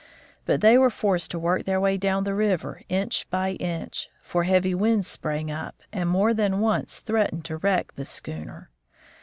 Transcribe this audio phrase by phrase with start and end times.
[0.45, 4.45] But they were forced to work their way down the river inch by inch, for
[4.45, 8.71] heavy winds sprang up and more than once threatened to wreck the schooner.